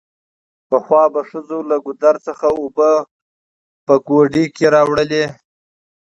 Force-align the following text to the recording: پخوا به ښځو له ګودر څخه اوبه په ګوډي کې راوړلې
پخوا 0.69 1.03
به 1.13 1.21
ښځو 1.29 1.59
له 1.69 1.77
ګودر 1.85 2.15
څخه 2.27 2.47
اوبه 2.61 2.91
په 3.85 3.93
ګوډي 4.07 4.45
کې 4.55 4.65
راوړلې 4.75 5.25